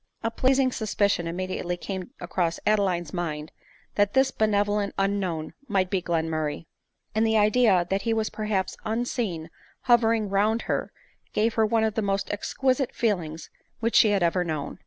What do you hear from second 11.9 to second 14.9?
the most exquisite feel ings which she had ever known.